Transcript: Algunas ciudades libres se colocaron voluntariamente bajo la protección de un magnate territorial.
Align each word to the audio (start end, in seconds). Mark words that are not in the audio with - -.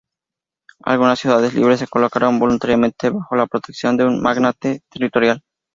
Algunas 0.83 1.19
ciudades 1.19 1.53
libres 1.53 1.77
se 1.79 1.85
colocaron 1.87 2.39
voluntariamente 2.39 3.11
bajo 3.11 3.35
la 3.35 3.45
protección 3.45 3.97
de 3.97 4.05
un 4.05 4.19
magnate 4.19 4.81
territorial. 4.89 5.43